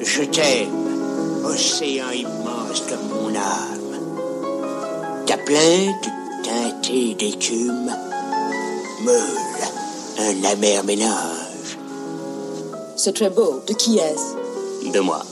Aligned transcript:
Je 0.00 0.22
t'aime, 0.22 1.44
océan 1.44 2.10
immense 2.10 2.82
comme 2.88 3.08
mon 3.08 3.34
âme. 3.34 5.26
Ta 5.26 5.36
plainte 5.36 6.08
teintée 6.42 7.14
d'écume, 7.14 7.90
meule, 9.02 9.68
un 10.18 10.44
amer 10.44 10.84
mélange. 10.84 11.78
C'est 12.96 13.14
très 13.14 13.30
beau. 13.30 13.60
De 13.66 13.74
qui 13.74 13.98
est-ce? 13.98 14.90
De 14.90 15.00
moi. 15.00 15.22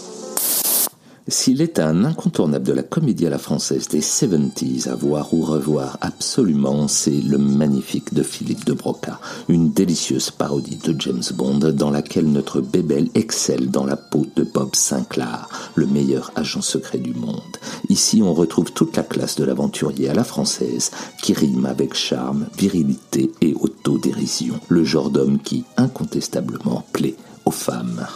S'il 1.30 1.60
est 1.60 1.78
un 1.78 2.06
incontournable 2.06 2.64
de 2.64 2.72
la 2.72 2.82
comédie 2.82 3.26
à 3.26 3.30
la 3.30 3.36
française 3.36 3.86
des 3.88 4.00
70s 4.00 4.88
à 4.88 4.94
voir 4.94 5.34
ou 5.34 5.42
revoir 5.42 5.98
absolument, 6.00 6.88
c'est 6.88 7.20
le 7.20 7.36
magnifique 7.36 8.14
de 8.14 8.22
Philippe 8.22 8.64
de 8.64 8.72
Broca, 8.72 9.20
une 9.50 9.70
délicieuse 9.70 10.30
parodie 10.30 10.78
de 10.82 10.98
James 10.98 11.22
Bond 11.34 11.58
dans 11.58 11.90
laquelle 11.90 12.32
notre 12.32 12.62
bébel 12.62 13.10
excelle 13.14 13.70
dans 13.70 13.84
la 13.84 13.98
peau 13.98 14.26
de 14.36 14.42
Bob 14.42 14.74
Sinclair, 14.74 15.50
le 15.74 15.86
meilleur 15.86 16.32
agent 16.34 16.62
secret 16.62 16.98
du 16.98 17.12
monde. 17.12 17.58
Ici, 17.90 18.22
on 18.22 18.32
retrouve 18.32 18.72
toute 18.72 18.96
la 18.96 19.02
classe 19.02 19.36
de 19.36 19.44
l'aventurier 19.44 20.08
à 20.08 20.14
la 20.14 20.24
française 20.24 20.90
qui 21.22 21.34
rime 21.34 21.66
avec 21.66 21.92
charme, 21.92 22.46
virilité 22.56 23.30
et 23.42 23.52
autodérision, 23.52 24.58
le 24.68 24.82
genre 24.82 25.10
d'homme 25.10 25.40
qui, 25.40 25.64
incontestablement, 25.76 26.86
plaît 26.94 27.16
aux 27.44 27.50
femmes. 27.50 28.06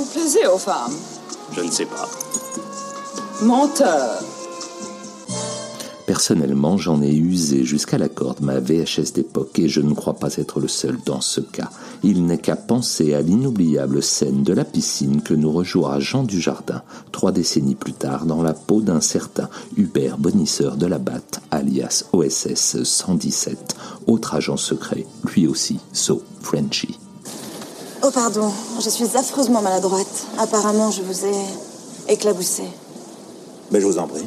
Vous 0.00 0.06
plaisez 0.06 0.46
aux 0.46 0.56
femmes 0.56 0.96
Je 1.52 1.60
ne 1.60 1.70
sais 1.70 1.84
pas. 1.84 2.08
Menteur. 3.42 4.22
Personnellement, 6.06 6.78
j'en 6.78 7.02
ai 7.02 7.12
usé 7.12 7.64
jusqu'à 7.64 7.98
la 7.98 8.08
corde 8.08 8.40
ma 8.40 8.60
VHS 8.60 9.12
d'époque 9.14 9.58
et 9.58 9.68
je 9.68 9.82
ne 9.82 9.92
crois 9.92 10.14
pas 10.14 10.36
être 10.36 10.58
le 10.58 10.68
seul 10.68 10.96
dans 11.04 11.20
ce 11.20 11.42
cas. 11.42 11.68
Il 12.02 12.24
n'est 12.24 12.38
qu'à 12.38 12.56
penser 12.56 13.12
à 13.12 13.20
l'inoubliable 13.20 14.02
scène 14.02 14.42
de 14.42 14.54
la 14.54 14.64
piscine 14.64 15.20
que 15.20 15.34
nous 15.34 15.52
rejouera 15.52 16.00
Jean 16.00 16.22
Dujardin, 16.22 16.80
trois 17.12 17.30
décennies 17.30 17.74
plus 17.74 17.92
tard, 17.92 18.24
dans 18.24 18.42
la 18.42 18.54
peau 18.54 18.80
d'un 18.80 19.02
certain 19.02 19.50
Hubert 19.76 20.16
Bonisseur 20.16 20.78
de 20.78 20.86
la 20.86 20.98
Batte, 20.98 21.42
alias 21.50 22.04
OSS 22.14 22.84
117, 22.84 23.76
autre 24.06 24.34
agent 24.34 24.56
secret, 24.56 25.04
lui 25.26 25.46
aussi, 25.46 25.78
So 25.92 26.22
Frenchy. 26.40 26.99
Oh 28.02 28.10
pardon, 28.10 28.50
je 28.82 28.88
suis 28.88 29.14
affreusement 29.14 29.60
maladroite. 29.60 30.26
Apparemment, 30.38 30.90
je 30.90 31.02
vous 31.02 31.26
ai 31.26 32.12
éclaboussé. 32.12 32.62
Mais 33.70 33.80
je 33.80 33.86
vous 33.86 33.98
en 33.98 34.06
prie. 34.06 34.24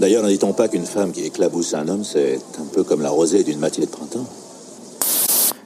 D'ailleurs, 0.00 0.24
ne 0.24 0.28
dit-on 0.28 0.52
pas 0.52 0.66
qu'une 0.66 0.86
femme 0.86 1.12
qui 1.12 1.24
éclabousse 1.24 1.74
un 1.74 1.86
homme, 1.88 2.02
c'est 2.04 2.40
un 2.60 2.66
peu 2.72 2.82
comme 2.82 3.00
la 3.00 3.10
rosée 3.10 3.44
d'une 3.44 3.60
matinée 3.60 3.86
de 3.86 3.92
printemps? 3.92 4.26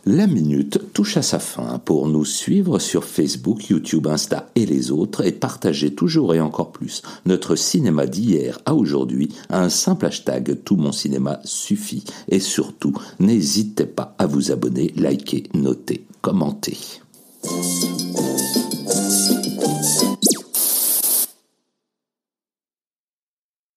La 0.06 0.26
minute 0.26 0.80
touche 0.94 1.18
à 1.18 1.22
sa 1.22 1.38
fin 1.38 1.78
pour 1.78 2.08
nous 2.08 2.24
suivre 2.24 2.78
sur 2.78 3.04
Facebook, 3.04 3.68
YouTube, 3.68 4.06
Insta 4.06 4.48
et 4.54 4.64
les 4.64 4.90
autres 4.90 5.26
et 5.26 5.32
partager 5.32 5.94
toujours 5.94 6.34
et 6.34 6.40
encore 6.40 6.72
plus 6.72 7.02
notre 7.26 7.54
cinéma 7.54 8.06
d'hier 8.06 8.58
à 8.64 8.74
aujourd'hui 8.74 9.28
un 9.50 9.68
simple 9.68 10.06
hashtag 10.06 10.64
Tout 10.64 10.76
mon 10.76 10.92
cinéma 10.92 11.40
suffit. 11.44 12.04
Et 12.28 12.40
surtout, 12.40 12.94
n'hésitez 13.18 13.84
pas 13.84 14.14
à 14.18 14.26
vous 14.26 14.50
abonner, 14.50 14.90
liker, 14.96 15.44
noter, 15.52 16.06
commenter. 16.22 16.78